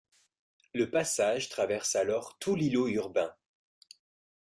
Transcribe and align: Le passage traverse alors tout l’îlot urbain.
Le 0.73 0.89
passage 0.89 1.47
traverse 1.49 1.95
alors 1.95 2.35
tout 2.39 2.55
l’îlot 2.55 2.87
urbain. 2.87 3.35